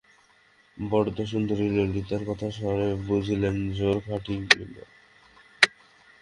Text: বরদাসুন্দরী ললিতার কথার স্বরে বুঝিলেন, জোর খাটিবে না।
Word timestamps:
বরদাসুন্দরী 0.77 1.67
ললিতার 1.69 2.23
কথার 2.27 2.51
স্বরে 2.51 2.87
বুঝিলেন, 3.07 3.55
জোর 3.71 3.97
খাটিবে 4.05 4.63
না। 4.65 4.83